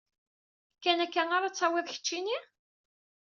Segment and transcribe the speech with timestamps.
[0.83, 2.37] Kan akka ara tt-tawiḍ, keččini?